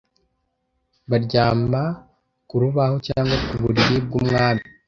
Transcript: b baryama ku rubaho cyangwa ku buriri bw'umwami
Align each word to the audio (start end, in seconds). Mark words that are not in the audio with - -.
b 1.09 1.09
baryama 1.09 1.81
ku 2.47 2.55
rubaho 2.61 2.95
cyangwa 3.07 3.35
ku 3.47 3.53
buriri 3.61 3.97
bw'umwami 4.05 4.63